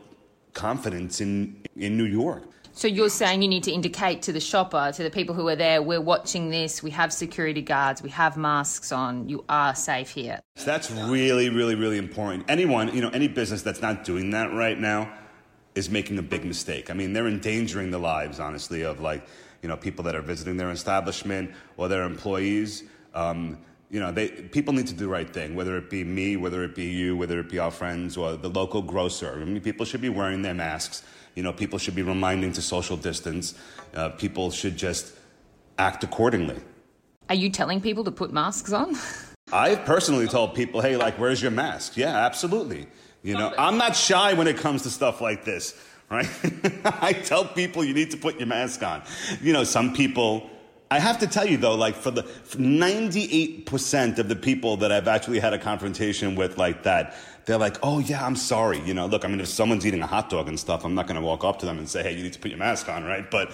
confidence 0.54 1.20
in, 1.20 1.62
in 1.76 1.98
New 1.98 2.04
York. 2.04 2.44
So 2.80 2.88
you're 2.88 3.10
saying 3.10 3.42
you 3.42 3.48
need 3.48 3.64
to 3.64 3.72
indicate 3.72 4.22
to 4.22 4.32
the 4.32 4.40
shopper, 4.40 4.90
to 4.90 5.02
the 5.02 5.10
people 5.10 5.34
who 5.34 5.46
are 5.48 5.54
there, 5.54 5.82
we're 5.82 6.00
watching 6.00 6.48
this, 6.48 6.82
we 6.82 6.88
have 6.92 7.12
security 7.12 7.60
guards, 7.60 8.02
we 8.02 8.08
have 8.08 8.38
masks 8.38 8.90
on, 8.90 9.28
you 9.28 9.44
are 9.50 9.74
safe 9.74 10.08
here. 10.08 10.40
So 10.56 10.64
that's 10.64 10.90
really, 10.90 11.50
really, 11.50 11.74
really 11.74 11.98
important. 11.98 12.46
Anyone, 12.48 12.94
you 12.94 13.02
know, 13.02 13.10
any 13.10 13.28
business 13.28 13.60
that's 13.60 13.82
not 13.82 14.04
doing 14.04 14.30
that 14.30 14.54
right 14.54 14.78
now 14.78 15.12
is 15.74 15.90
making 15.90 16.18
a 16.18 16.22
big 16.22 16.42
mistake. 16.46 16.90
I 16.90 16.94
mean, 16.94 17.12
they're 17.12 17.28
endangering 17.28 17.90
the 17.90 17.98
lives, 17.98 18.40
honestly, 18.40 18.80
of 18.80 18.98
like, 18.98 19.26
you 19.60 19.68
know, 19.68 19.76
people 19.76 20.02
that 20.04 20.14
are 20.14 20.22
visiting 20.22 20.56
their 20.56 20.70
establishment 20.70 21.50
or 21.76 21.86
their 21.86 22.04
employees. 22.04 22.84
Um, 23.12 23.58
you 23.90 24.00
know, 24.00 24.10
they, 24.10 24.28
people 24.30 24.72
need 24.72 24.86
to 24.86 24.94
do 24.94 25.00
the 25.00 25.08
right 25.08 25.30
thing, 25.30 25.54
whether 25.54 25.76
it 25.76 25.90
be 25.90 26.02
me, 26.02 26.38
whether 26.38 26.64
it 26.64 26.74
be 26.74 26.86
you, 26.86 27.14
whether 27.14 27.40
it 27.40 27.50
be 27.50 27.58
our 27.58 27.70
friends 27.70 28.16
or 28.16 28.36
the 28.36 28.48
local 28.48 28.80
grocer. 28.80 29.38
I 29.38 29.44
mean, 29.44 29.60
people 29.60 29.84
should 29.84 30.00
be 30.00 30.08
wearing 30.08 30.40
their 30.40 30.54
masks. 30.54 31.02
You 31.34 31.42
know, 31.42 31.52
people 31.52 31.78
should 31.78 31.94
be 31.94 32.02
reminding 32.02 32.52
to 32.54 32.62
social 32.62 32.96
distance. 32.96 33.54
Uh, 33.94 34.10
people 34.10 34.50
should 34.50 34.76
just 34.76 35.14
act 35.78 36.04
accordingly. 36.04 36.56
Are 37.28 37.34
you 37.34 37.50
telling 37.50 37.80
people 37.80 38.04
to 38.04 38.10
put 38.10 38.32
masks 38.32 38.72
on? 38.72 38.96
I've 39.52 39.84
personally 39.84 40.28
told 40.28 40.54
people, 40.54 40.80
hey, 40.80 40.96
like, 40.96 41.18
where's 41.18 41.42
your 41.42 41.50
mask? 41.50 41.96
Yeah, 41.96 42.16
absolutely. 42.26 42.86
You 43.22 43.34
know, 43.34 43.52
I'm 43.58 43.76
not 43.76 43.96
shy 43.96 44.32
when 44.32 44.46
it 44.46 44.56
comes 44.56 44.82
to 44.82 44.90
stuff 44.90 45.20
like 45.20 45.44
this, 45.44 45.74
right? 46.10 46.28
I 46.84 47.12
tell 47.12 47.44
people 47.44 47.84
you 47.84 47.92
need 47.92 48.10
to 48.12 48.16
put 48.16 48.38
your 48.38 48.46
mask 48.46 48.82
on. 48.82 49.02
You 49.42 49.52
know, 49.52 49.64
some 49.64 49.92
people, 49.92 50.48
I 50.90 51.00
have 51.00 51.18
to 51.18 51.26
tell 51.26 51.46
you 51.46 51.56
though, 51.56 51.74
like 51.74 51.96
for 51.96 52.10
the 52.10 52.22
98% 52.22 54.18
of 54.18 54.28
the 54.28 54.36
people 54.36 54.76
that 54.78 54.90
I've 54.90 55.08
actually 55.08 55.38
had 55.38 55.52
a 55.52 55.58
confrontation 55.58 56.34
with 56.34 56.56
like 56.56 56.84
that, 56.84 57.14
they're 57.44 57.58
like, 57.58 57.76
oh 57.82 57.98
yeah, 57.98 58.24
I'm 58.24 58.36
sorry. 58.36 58.80
You 58.80 58.94
know, 58.94 59.06
look, 59.06 59.24
I 59.24 59.28
mean, 59.28 59.40
if 59.40 59.48
someone's 59.48 59.86
eating 59.86 60.02
a 60.02 60.06
hot 60.06 60.30
dog 60.30 60.48
and 60.48 60.58
stuff, 60.58 60.84
I'm 60.84 60.94
not 60.94 61.06
going 61.06 61.20
to 61.20 61.26
walk 61.26 61.44
up 61.44 61.58
to 61.60 61.66
them 61.66 61.78
and 61.78 61.88
say, 61.88 62.02
hey, 62.02 62.16
you 62.16 62.22
need 62.22 62.32
to 62.32 62.38
put 62.38 62.50
your 62.50 62.58
mask 62.58 62.88
on, 62.88 63.04
right? 63.04 63.30
But, 63.30 63.50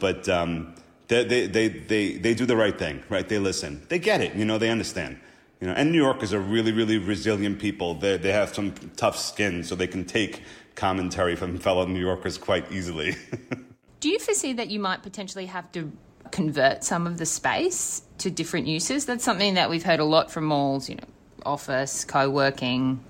but, 0.00 0.28
um, 0.28 0.74
they, 1.08 1.24
they, 1.24 1.46
they, 1.46 1.68
they, 1.68 2.12
they 2.18 2.34
do 2.34 2.44
the 2.44 2.56
right 2.56 2.78
thing, 2.78 3.02
right? 3.08 3.26
They 3.26 3.38
listen. 3.38 3.82
They 3.88 3.98
get 3.98 4.20
it, 4.20 4.34
you 4.34 4.44
know, 4.44 4.58
they 4.58 4.70
understand. 4.70 5.18
You 5.60 5.66
know, 5.66 5.72
and 5.72 5.90
New 5.90 5.98
Yorkers 5.98 6.32
are 6.32 6.40
really, 6.40 6.70
really 6.70 6.98
resilient 6.98 7.58
people. 7.58 7.94
They, 7.94 8.16
they 8.16 8.32
have 8.32 8.54
some 8.54 8.74
tough 8.96 9.18
skin, 9.18 9.64
so 9.64 9.74
they 9.74 9.88
can 9.88 10.04
take 10.04 10.42
commentary 10.76 11.34
from 11.34 11.58
fellow 11.58 11.84
New 11.86 12.00
Yorkers 12.00 12.38
quite 12.38 12.70
easily. 12.70 13.16
do 14.00 14.08
you 14.08 14.18
foresee 14.20 14.52
that 14.52 14.68
you 14.70 14.78
might 14.78 15.02
potentially 15.02 15.46
have 15.46 15.70
to 15.72 15.90
convert 16.30 16.84
some 16.84 17.06
of 17.06 17.18
the 17.18 17.26
space 17.26 18.02
to 18.18 18.30
different 18.30 18.68
uses? 18.68 19.06
That's 19.06 19.24
something 19.24 19.54
that 19.54 19.68
we've 19.68 19.82
heard 19.82 19.98
a 19.98 20.04
lot 20.04 20.30
from 20.30 20.44
malls, 20.44 20.88
you 20.88 20.96
know, 20.96 21.08
office, 21.44 22.04
co 22.04 22.30
working, 22.30 23.00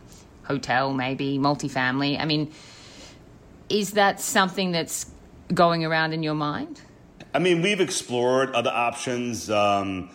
hotel, 0.48 0.92
maybe 0.92 1.38
multifamily. 1.38 2.18
I 2.18 2.24
mean, 2.24 2.50
is 3.68 3.92
that 3.92 4.20
something 4.20 4.72
that's 4.72 5.06
going 5.54 5.84
around 5.84 6.12
in 6.14 6.22
your 6.22 6.34
mind? 6.34 6.80
I 7.34 7.38
mean, 7.38 7.62
we've 7.62 7.80
explored 7.80 8.50
other 8.54 8.70
options. 8.70 9.50
Um, 9.50 10.10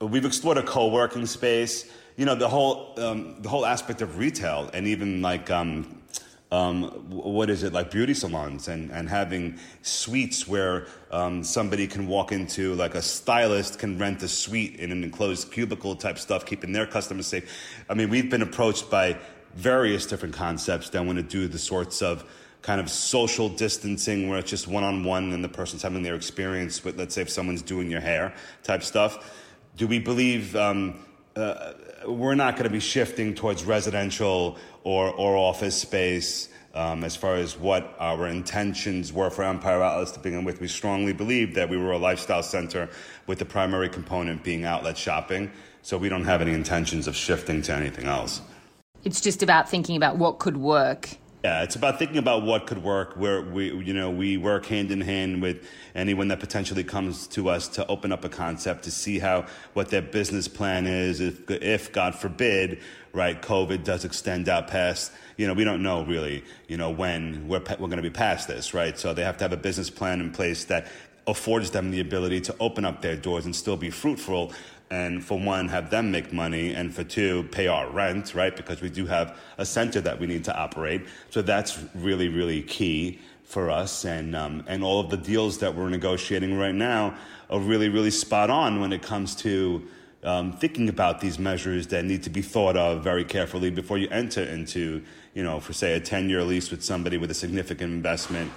we've 0.00 0.24
explored 0.24 0.58
a 0.58 0.62
co-working 0.62 1.24
space. 1.24 1.90
You 2.16 2.26
know, 2.26 2.34
the 2.34 2.48
whole 2.48 2.94
um, 2.98 3.40
the 3.42 3.48
whole 3.48 3.64
aspect 3.64 4.02
of 4.02 4.18
retail, 4.18 4.70
and 4.72 4.86
even 4.86 5.22
like 5.22 5.50
um, 5.50 5.96
um, 6.52 6.84
what 7.10 7.50
is 7.50 7.62
it 7.62 7.72
like 7.72 7.90
beauty 7.90 8.14
salons 8.14 8.68
and, 8.68 8.90
and 8.90 9.08
having 9.08 9.58
suites 9.82 10.46
where 10.46 10.86
um, 11.10 11.42
somebody 11.42 11.86
can 11.86 12.06
walk 12.06 12.30
into 12.30 12.74
like 12.74 12.94
a 12.94 13.02
stylist 13.02 13.78
can 13.78 13.98
rent 13.98 14.22
a 14.22 14.28
suite 14.28 14.76
in 14.76 14.92
an 14.92 15.02
enclosed 15.02 15.50
cubicle 15.50 15.96
type 15.96 16.18
stuff 16.18 16.46
keeping 16.46 16.70
their 16.72 16.86
customers 16.86 17.26
safe 17.26 17.82
i 17.90 17.94
mean 17.94 18.08
we've 18.08 18.30
been 18.30 18.42
approached 18.42 18.88
by 18.90 19.18
various 19.56 20.06
different 20.06 20.34
concepts 20.34 20.90
that 20.90 21.04
want 21.04 21.16
to 21.16 21.22
do 21.22 21.48
the 21.48 21.58
sorts 21.58 22.02
of 22.02 22.24
kind 22.62 22.80
of 22.80 22.90
social 22.90 23.48
distancing 23.48 24.28
where 24.28 24.38
it's 24.38 24.50
just 24.50 24.68
one-on-one 24.68 25.32
and 25.32 25.42
the 25.42 25.48
person's 25.48 25.82
having 25.82 26.02
their 26.02 26.14
experience 26.14 26.84
with 26.84 26.98
let's 26.98 27.14
say 27.14 27.22
if 27.22 27.30
someone's 27.30 27.62
doing 27.62 27.90
your 27.90 28.00
hair 28.00 28.34
type 28.62 28.82
stuff 28.82 29.34
do 29.76 29.86
we 29.86 29.98
believe 29.98 30.54
um, 30.56 30.98
uh, 31.36 31.72
we're 32.06 32.34
not 32.34 32.54
going 32.54 32.64
to 32.64 32.70
be 32.70 32.80
shifting 32.80 33.34
towards 33.34 33.64
residential 33.64 34.58
or, 34.84 35.10
or 35.12 35.36
office 35.36 35.80
space 35.80 36.48
um, 36.74 37.04
as 37.04 37.16
far 37.16 37.36
as 37.36 37.56
what 37.56 37.94
our 37.98 38.26
intentions 38.26 39.12
were 39.12 39.30
for 39.30 39.44
Empire 39.44 39.82
Outlets 39.82 40.12
to 40.12 40.20
begin 40.20 40.44
with. 40.44 40.60
We 40.60 40.68
strongly 40.68 41.14
believed 41.14 41.54
that 41.54 41.68
we 41.70 41.78
were 41.78 41.92
a 41.92 41.98
lifestyle 41.98 42.42
center 42.42 42.90
with 43.26 43.38
the 43.38 43.46
primary 43.46 43.88
component 43.88 44.42
being 44.42 44.64
outlet 44.64 44.98
shopping. 44.98 45.50
So 45.80 45.96
we 45.96 46.10
don't 46.10 46.24
have 46.24 46.42
any 46.42 46.52
intentions 46.52 47.06
of 47.06 47.16
shifting 47.16 47.62
to 47.62 47.72
anything 47.72 48.04
else. 48.04 48.42
It's 49.06 49.20
just 49.20 49.44
about 49.44 49.70
thinking 49.70 49.96
about 49.96 50.18
what 50.18 50.40
could 50.40 50.56
work 50.56 51.16
yeah, 51.44 51.62
it's 51.62 51.76
about 51.76 52.00
thinking 52.00 52.18
about 52.18 52.42
what 52.42 52.66
could 52.66 52.82
work. 52.82 53.14
Where 53.14 53.40
we, 53.40 53.72
you 53.72 53.94
know, 53.94 54.10
we 54.10 54.36
work 54.36 54.66
hand 54.66 54.90
in 54.90 55.00
hand 55.00 55.40
with 55.40 55.64
anyone 55.94 56.26
that 56.26 56.40
potentially 56.40 56.82
comes 56.82 57.28
to 57.28 57.48
us 57.48 57.68
to 57.68 57.86
open 57.86 58.10
up 58.10 58.24
a 58.24 58.28
concept 58.28 58.82
to 58.82 58.90
see 58.90 59.20
how 59.20 59.46
what 59.72 59.88
their 59.90 60.02
business 60.02 60.48
plan 60.48 60.88
is. 60.88 61.20
If, 61.20 61.48
if 61.48 61.92
God 61.92 62.16
forbid, 62.16 62.80
right, 63.12 63.40
COVID 63.40 63.84
does 63.84 64.04
extend 64.04 64.48
out 64.48 64.66
past, 64.66 65.12
you 65.36 65.46
know, 65.46 65.54
we 65.54 65.62
don't 65.62 65.84
know 65.84 66.04
really, 66.04 66.42
you 66.66 66.78
know, 66.78 66.90
when 66.90 67.46
we're 67.46 67.60
we're 67.60 67.76
going 67.76 67.98
to 67.98 68.02
be 68.02 68.10
past 68.10 68.48
this, 68.48 68.74
right? 68.74 68.98
So 68.98 69.14
they 69.14 69.22
have 69.22 69.36
to 69.36 69.44
have 69.44 69.52
a 69.52 69.56
business 69.56 69.88
plan 69.88 70.20
in 70.20 70.32
place 70.32 70.64
that 70.64 70.88
affords 71.28 71.70
them 71.70 71.92
the 71.92 72.00
ability 72.00 72.40
to 72.40 72.56
open 72.58 72.84
up 72.84 73.02
their 73.02 73.16
doors 73.16 73.44
and 73.44 73.54
still 73.54 73.76
be 73.76 73.90
fruitful 73.90 74.52
and 74.90 75.24
for 75.24 75.38
one, 75.38 75.68
have 75.68 75.90
them 75.90 76.10
make 76.10 76.32
money, 76.32 76.72
and 76.72 76.94
for 76.94 77.02
two, 77.02 77.44
pay 77.50 77.66
our 77.66 77.90
rent, 77.90 78.34
right? 78.34 78.54
Because 78.54 78.80
we 78.80 78.88
do 78.88 79.06
have 79.06 79.36
a 79.58 79.66
center 79.66 80.00
that 80.00 80.20
we 80.20 80.26
need 80.26 80.44
to 80.44 80.56
operate. 80.56 81.06
So 81.30 81.42
that's 81.42 81.78
really, 81.94 82.28
really 82.28 82.62
key 82.62 83.18
for 83.44 83.70
us. 83.70 84.04
And, 84.04 84.36
um, 84.36 84.62
and 84.66 84.84
all 84.84 85.00
of 85.00 85.10
the 85.10 85.16
deals 85.16 85.58
that 85.58 85.74
we're 85.74 85.88
negotiating 85.88 86.56
right 86.56 86.74
now 86.74 87.16
are 87.50 87.60
really, 87.60 87.88
really 87.88 88.10
spot 88.10 88.48
on 88.48 88.80
when 88.80 88.92
it 88.92 89.02
comes 89.02 89.34
to 89.36 89.86
um, 90.22 90.52
thinking 90.52 90.88
about 90.88 91.20
these 91.20 91.38
measures 91.38 91.86
that 91.88 92.04
need 92.04 92.22
to 92.24 92.30
be 92.30 92.42
thought 92.42 92.76
of 92.76 93.02
very 93.02 93.24
carefully 93.24 93.70
before 93.70 93.98
you 93.98 94.08
enter 94.10 94.42
into, 94.42 95.02
you 95.34 95.42
know, 95.42 95.60
for 95.60 95.72
say 95.72 95.94
a 95.94 96.00
10 96.00 96.28
year 96.28 96.42
lease 96.42 96.70
with 96.70 96.82
somebody 96.82 97.16
with 97.16 97.30
a 97.30 97.34
significant 97.34 97.92
investment 97.92 98.52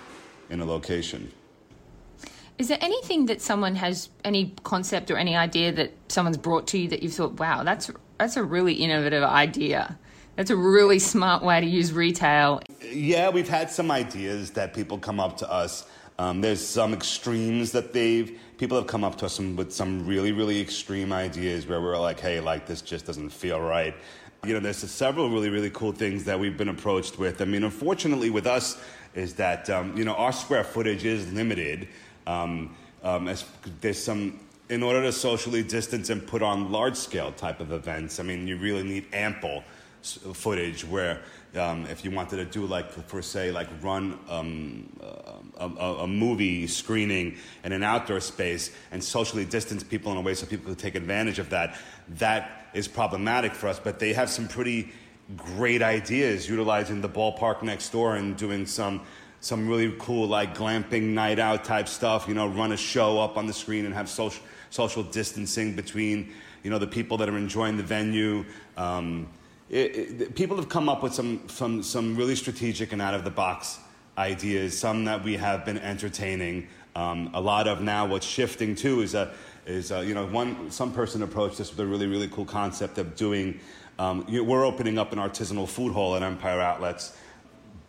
in 0.49 0.59
a 0.61 0.65
location. 0.65 1.31
Is 2.59 2.67
there 2.67 2.77
anything 2.81 3.27
that 3.27 3.41
someone 3.41 3.75
has, 3.75 4.09
any 4.25 4.53
concept 4.63 5.09
or 5.09 5.15
any 5.15 5.33
idea 5.33 5.71
that 5.71 5.93
someone's 6.09 6.37
brought 6.37 6.67
to 6.67 6.77
you 6.77 6.89
that 6.89 7.01
you've 7.01 7.13
thought, 7.13 7.39
wow, 7.39 7.63
that's 7.63 7.89
that's 8.17 8.35
a 8.35 8.43
really 8.43 8.73
innovative 8.73 9.23
idea? 9.23 9.97
That's 10.35 10.49
a 10.49 10.57
really 10.57 10.99
smart 10.99 11.41
way 11.41 11.61
to 11.61 11.65
use 11.65 11.93
retail. 11.93 12.61
Yeah, 12.83 13.29
we've 13.29 13.47
had 13.47 13.71
some 13.71 13.89
ideas 13.89 14.51
that 14.51 14.73
people 14.73 14.97
come 14.97 15.21
up 15.21 15.37
to 15.37 15.49
us. 15.49 15.87
Um, 16.17 16.41
there's 16.41 16.59
some 16.59 16.93
extremes 16.93 17.71
that 17.71 17.93
they've 17.93 18.37
people 18.57 18.77
have 18.77 18.87
come 18.87 19.05
up 19.05 19.17
to 19.19 19.25
us 19.27 19.39
with 19.39 19.71
some 19.71 20.05
really 20.05 20.33
really 20.33 20.59
extreme 20.59 21.13
ideas 21.13 21.65
where 21.65 21.79
we're 21.79 21.97
like, 21.97 22.19
hey, 22.19 22.41
like 22.41 22.65
this 22.65 22.81
just 22.81 23.05
doesn't 23.05 23.29
feel 23.29 23.61
right. 23.61 23.95
You 24.43 24.53
know, 24.53 24.59
there's 24.59 24.77
several 24.79 25.29
really 25.29 25.49
really 25.49 25.69
cool 25.69 25.93
things 25.93 26.25
that 26.25 26.37
we've 26.37 26.57
been 26.57 26.67
approached 26.67 27.19
with. 27.19 27.41
I 27.41 27.45
mean, 27.45 27.63
unfortunately, 27.63 28.29
with 28.29 28.47
us 28.47 28.77
is 29.15 29.33
that 29.35 29.69
um, 29.69 29.95
you 29.95 30.03
know 30.03 30.13
our 30.15 30.33
square 30.33 30.65
footage 30.65 31.05
is 31.05 31.31
limited. 31.31 31.87
Um, 32.29 32.75
um, 33.01 33.27
as, 33.27 33.45
there's 33.81 34.01
some 34.01 34.39
in 34.69 34.83
order 34.83 35.01
to 35.01 35.11
socially 35.11 35.63
distance 35.63 36.11
and 36.11 36.25
put 36.27 36.43
on 36.43 36.71
large 36.71 36.95
scale 36.95 37.31
type 37.31 37.59
of 37.59 37.71
events. 37.71 38.19
I 38.19 38.23
mean, 38.23 38.47
you 38.47 38.57
really 38.57 38.83
need 38.83 39.07
ample 39.13 39.63
footage 40.03 40.85
where 40.85 41.21
um, 41.57 41.85
if 41.87 42.05
you 42.05 42.11
wanted 42.11 42.37
to 42.37 42.45
do 42.45 42.65
like 42.65 42.91
for 42.91 43.21
say 43.21 43.51
like 43.51 43.67
run 43.81 44.17
um, 44.29 44.87
a, 45.57 45.65
a, 45.65 45.95
a, 46.03 46.07
movie 46.07 46.67
screening 46.67 47.35
in 47.63 47.71
an 47.73 47.83
outdoor 47.83 48.19
space 48.21 48.71
and 48.91 49.03
socially 49.03 49.43
distance 49.43 49.83
people 49.83 50.11
in 50.11 50.17
a 50.17 50.21
way 50.21 50.33
so 50.35 50.45
people 50.45 50.69
could 50.69 50.79
take 50.79 50.95
advantage 50.95 51.39
of 51.39 51.49
that 51.49 51.75
that 52.07 52.69
is 52.73 52.87
problematic 52.87 53.53
for 53.53 53.67
us 53.67 53.77
but 53.77 53.99
they 53.99 54.13
have 54.13 54.29
some 54.29 54.47
pretty 54.47 54.89
great 55.35 55.81
ideas 55.81 56.47
utilizing 56.47 57.01
the 57.01 57.09
ballpark 57.09 57.61
next 57.61 57.89
door 57.89 58.15
and 58.15 58.37
doing 58.37 58.65
some 58.65 59.01
some 59.41 59.67
really 59.67 59.95
cool 59.99 60.27
like 60.27 60.55
glamping 60.55 61.13
night 61.13 61.39
out 61.39 61.63
type 61.63 61.87
stuff. 61.87 62.27
You 62.27 62.33
know, 62.33 62.47
run 62.47 62.71
a 62.71 62.77
show 62.77 63.19
up 63.19 63.37
on 63.37 63.47
the 63.47 63.53
screen 63.53 63.85
and 63.85 63.93
have 63.93 64.09
social 64.09 64.43
social 64.69 65.03
distancing 65.03 65.75
between 65.75 66.31
you 66.63 66.69
know 66.69 66.77
the 66.77 66.87
people 66.87 67.17
that 67.17 67.29
are 67.29 67.37
enjoying 67.37 67.77
the 67.77 67.83
venue. 67.83 68.45
Um, 68.77 69.27
it, 69.69 70.21
it, 70.21 70.35
people 70.35 70.57
have 70.57 70.67
come 70.67 70.89
up 70.89 71.03
with 71.03 71.13
some, 71.13 71.47
some, 71.47 71.83
some 71.83 72.15
really 72.15 72.35
strategic 72.35 72.91
and 72.91 73.01
out 73.01 73.13
of 73.13 73.23
the 73.23 73.29
box 73.29 73.79
ideas, 74.17 74.77
some 74.77 75.05
that 75.05 75.23
we 75.23 75.37
have 75.37 75.63
been 75.63 75.77
entertaining. 75.77 76.67
Um, 76.95 77.29
a 77.33 77.39
lot 77.39 77.67
of 77.67 77.81
now 77.81 78.07
what's 78.07 78.25
shifting 78.25 78.75
too 78.75 79.01
is, 79.01 79.13
a, 79.13 79.31
is 79.67 79.91
a, 79.91 80.03
you 80.03 80.15
know, 80.15 80.25
one, 80.25 80.71
some 80.71 80.91
person 80.91 81.21
approached 81.21 81.59
this 81.59 81.69
with 81.69 81.79
a 81.79 81.85
really, 81.85 82.07
really 82.07 82.27
cool 82.27 82.45
concept 82.45 82.97
of 82.97 83.15
doing, 83.15 83.59
um, 83.99 84.25
you 84.27 84.39
know, 84.39 84.49
we're 84.49 84.65
opening 84.65 84.97
up 84.97 85.13
an 85.13 85.19
artisanal 85.19 85.67
food 85.67 85.93
hall 85.93 86.15
at 86.15 86.23
Empire 86.23 86.59
Outlets 86.59 87.15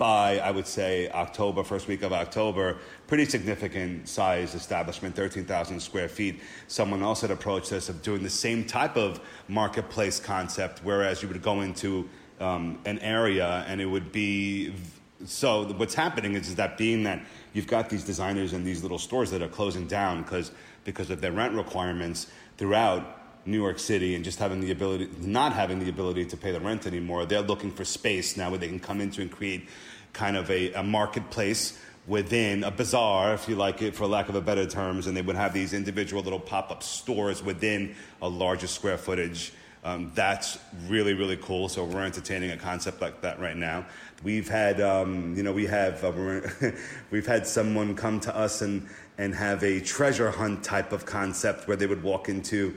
by, 0.00 0.38
I 0.38 0.50
would 0.50 0.66
say, 0.66 1.10
October, 1.10 1.62
first 1.62 1.86
week 1.86 2.00
of 2.02 2.10
October, 2.10 2.78
pretty 3.06 3.26
significant 3.26 4.08
size 4.08 4.54
establishment, 4.54 5.14
13,000 5.14 5.78
square 5.78 6.08
feet. 6.08 6.40
Someone 6.68 7.02
else 7.02 7.20
had 7.20 7.30
approached 7.30 7.70
us 7.72 7.90
of 7.90 8.00
doing 8.00 8.22
the 8.22 8.30
same 8.30 8.64
type 8.64 8.96
of 8.96 9.20
marketplace 9.46 10.18
concept, 10.18 10.80
whereas 10.82 11.20
you 11.20 11.28
would 11.28 11.42
go 11.42 11.60
into 11.60 12.08
um, 12.40 12.78
an 12.86 12.98
area 13.00 13.62
and 13.68 13.78
it 13.78 13.84
would 13.84 14.10
be. 14.10 14.72
So 15.26 15.66
what's 15.74 15.94
happening 15.94 16.34
is, 16.34 16.48
is 16.48 16.54
that 16.54 16.78
being 16.78 17.02
that 17.02 17.22
you've 17.52 17.66
got 17.66 17.90
these 17.90 18.02
designers 18.02 18.54
and 18.54 18.64
these 18.64 18.82
little 18.82 18.98
stores 18.98 19.30
that 19.32 19.42
are 19.42 19.48
closing 19.48 19.86
down 19.86 20.22
because 20.22 20.50
because 20.84 21.10
of 21.10 21.20
their 21.20 21.32
rent 21.32 21.54
requirements 21.54 22.28
throughout 22.56 23.19
New 23.46 23.56
York 23.60 23.78
City 23.78 24.14
and 24.14 24.24
just 24.24 24.38
having 24.38 24.60
the 24.60 24.70
ability, 24.70 25.08
not 25.20 25.52
having 25.52 25.78
the 25.78 25.88
ability 25.88 26.24
to 26.26 26.36
pay 26.36 26.52
the 26.52 26.60
rent 26.60 26.86
anymore. 26.86 27.26
They're 27.26 27.40
looking 27.40 27.70
for 27.70 27.84
space 27.84 28.36
now 28.36 28.50
where 28.50 28.58
they 28.58 28.68
can 28.68 28.80
come 28.80 29.00
into 29.00 29.22
and 29.22 29.30
create 29.30 29.68
kind 30.12 30.36
of 30.36 30.50
a, 30.50 30.72
a 30.72 30.82
marketplace 30.82 31.78
within 32.06 32.64
a 32.64 32.70
bazaar, 32.70 33.34
if 33.34 33.48
you 33.48 33.54
like 33.54 33.82
it, 33.82 33.94
for 33.94 34.06
lack 34.06 34.28
of 34.28 34.34
a 34.34 34.40
better 34.40 34.66
terms, 34.66 35.06
and 35.06 35.16
they 35.16 35.22
would 35.22 35.36
have 35.36 35.52
these 35.52 35.72
individual 35.72 36.22
little 36.22 36.40
pop-up 36.40 36.82
stores 36.82 37.42
within 37.42 37.94
a 38.20 38.28
larger 38.28 38.66
square 38.66 38.98
footage. 38.98 39.52
Um, 39.82 40.12
that's 40.14 40.58
really 40.88 41.14
really 41.14 41.38
cool. 41.38 41.68
So 41.68 41.84
we're 41.84 42.04
entertaining 42.04 42.50
a 42.50 42.56
concept 42.56 43.00
like 43.00 43.20
that 43.22 43.40
right 43.40 43.56
now. 43.56 43.86
We've 44.22 44.48
had 44.48 44.80
um, 44.80 45.34
you 45.36 45.42
know 45.42 45.52
we 45.52 45.66
have 45.66 46.04
uh, 46.04 46.40
we've 47.10 47.26
had 47.26 47.46
someone 47.46 47.94
come 47.94 48.20
to 48.20 48.36
us 48.36 48.60
and 48.60 48.86
and 49.16 49.34
have 49.34 49.62
a 49.62 49.80
treasure 49.80 50.30
hunt 50.30 50.64
type 50.64 50.92
of 50.92 51.06
concept 51.06 51.66
where 51.66 51.76
they 51.76 51.86
would 51.86 52.02
walk 52.02 52.28
into 52.28 52.74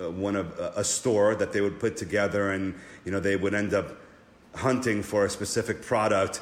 uh, 0.00 0.10
one 0.10 0.36
of 0.36 0.58
uh, 0.58 0.72
a 0.76 0.84
store 0.84 1.34
that 1.34 1.52
they 1.52 1.60
would 1.60 1.80
put 1.80 1.96
together 1.96 2.52
and 2.52 2.74
you 3.04 3.10
know 3.10 3.20
they 3.20 3.36
would 3.36 3.54
end 3.54 3.74
up 3.74 3.96
hunting 4.54 5.02
for 5.02 5.24
a 5.24 5.30
specific 5.30 5.82
product 5.82 6.40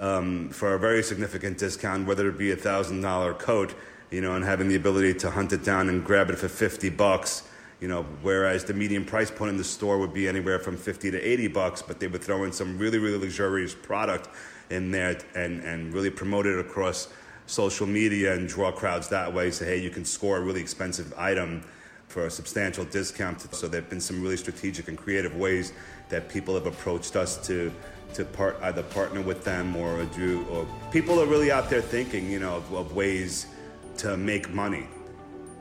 um, 0.00 0.50
for 0.50 0.74
a 0.74 0.78
very 0.78 1.02
significant 1.02 1.58
discount, 1.58 2.06
whether 2.06 2.28
it 2.28 2.36
be 2.36 2.50
a 2.50 2.56
thousand 2.56 3.00
dollar 3.00 3.34
coat, 3.34 3.74
you 4.10 4.20
know, 4.20 4.34
and 4.34 4.44
having 4.44 4.68
the 4.68 4.74
ability 4.74 5.14
to 5.14 5.30
hunt 5.30 5.52
it 5.52 5.64
down 5.64 5.88
and 5.88 6.04
grab 6.04 6.30
it 6.30 6.36
for 6.36 6.48
fifty 6.48 6.90
bucks. 6.90 7.42
You 7.80 7.88
know, 7.88 8.04
whereas 8.22 8.64
the 8.64 8.74
median 8.74 9.04
price 9.04 9.30
point 9.30 9.50
in 9.50 9.56
the 9.56 9.64
store 9.64 9.98
would 9.98 10.14
be 10.14 10.28
anywhere 10.28 10.58
from 10.58 10.76
fifty 10.76 11.10
to 11.10 11.20
eighty 11.20 11.48
bucks, 11.48 11.82
but 11.82 12.00
they 12.00 12.06
would 12.06 12.22
throw 12.22 12.44
in 12.44 12.52
some 12.52 12.78
really, 12.78 12.98
really 12.98 13.18
luxurious 13.18 13.74
product 13.74 14.28
in 14.70 14.90
there 14.90 15.18
and, 15.34 15.62
and 15.64 15.92
really 15.92 16.10
promote 16.10 16.46
it 16.46 16.58
across 16.58 17.08
social 17.46 17.86
media 17.86 18.34
and 18.34 18.48
draw 18.48 18.72
crowds 18.72 19.08
that 19.08 19.32
way. 19.32 19.50
Say, 19.50 19.66
hey, 19.66 19.82
you 19.82 19.90
can 19.90 20.04
score 20.04 20.38
a 20.38 20.40
really 20.40 20.60
expensive 20.60 21.12
item 21.18 21.62
for 22.08 22.26
a 22.26 22.30
substantial 22.30 22.84
discount. 22.84 23.54
So 23.54 23.66
there 23.68 23.80
have 23.80 23.90
been 23.90 24.00
some 24.00 24.22
really 24.22 24.36
strategic 24.36 24.88
and 24.88 24.96
creative 24.96 25.34
ways 25.34 25.72
that 26.08 26.28
people 26.28 26.54
have 26.54 26.66
approached 26.66 27.16
us 27.16 27.44
to 27.48 27.72
to 28.14 28.24
part 28.24 28.56
either 28.62 28.82
partner 28.82 29.20
with 29.20 29.42
them 29.44 29.74
or 29.74 30.04
do 30.16 30.46
or 30.50 30.66
people 30.92 31.20
are 31.20 31.26
really 31.26 31.50
out 31.50 31.68
there 31.68 31.82
thinking 31.82 32.30
you 32.30 32.38
know 32.38 32.56
of, 32.56 32.72
of 32.72 32.94
ways 32.94 33.46
to 33.96 34.16
make 34.16 34.50
money 34.50 34.86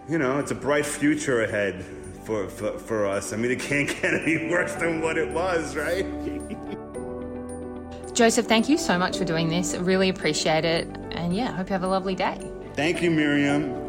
you 0.08 0.20
know 0.20 0.38
it's 0.38 0.52
a 0.52 0.56
bright 0.56 0.86
future 0.86 1.44
ahead 1.44 1.84
for, 2.26 2.48
for, 2.48 2.78
for 2.80 3.06
us. 3.06 3.34
I 3.34 3.38
mean 3.38 3.52
it 3.52 3.60
can't 3.60 3.88
get 4.02 4.14
any 4.14 4.50
worse 4.50 4.74
than 4.76 5.02
what 5.02 5.18
it 5.18 5.30
was 5.30 5.76
right? 5.76 6.06
Joseph 8.14 8.46
thank 8.46 8.70
you 8.70 8.78
so 8.78 8.98
much 8.98 9.18
for 9.18 9.26
doing 9.26 9.50
this. 9.50 9.74
I 9.74 9.80
really 9.80 10.10
appreciate 10.10 10.66
it. 10.66 10.88
And 11.12 11.36
yeah 11.36 11.52
hope 11.52 11.70
you 11.70 11.74
have 11.74 11.84
a 11.84 11.88
lovely 11.88 12.16
day. 12.16 12.40
Thank 12.76 13.02
you 13.02 13.12
miriam 13.12 13.83